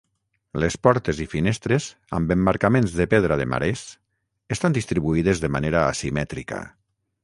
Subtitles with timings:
[0.61, 3.87] Les portes i finestres, amb emmarcaments de pedra de marés,
[4.59, 6.69] estan distribuïdes de manera asimètrica.